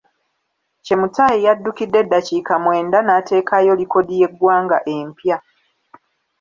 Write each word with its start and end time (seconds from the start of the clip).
Chemutai 0.85 1.43
yaddukidde 1.45 1.97
eddakiika 2.03 2.53
mwenda 2.63 2.97
n’ateekayo 3.03 3.71
likodi 3.79 4.13
y’eggwanga 4.21 4.77
empya. 4.95 5.37